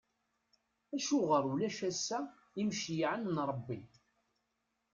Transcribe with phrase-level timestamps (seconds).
[0.95, 2.19] Acuɣer ulac ass-a
[2.61, 3.79] imceyyɛen n Ṛebbi?